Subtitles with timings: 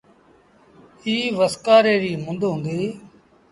[1.03, 2.89] ايٚ وسڪآري ريٚ مند هُݩديٚ۔